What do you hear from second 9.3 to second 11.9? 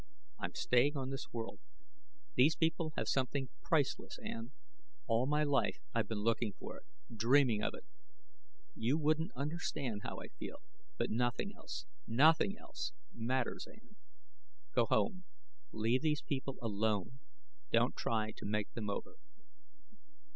understand how I feel, but nothing else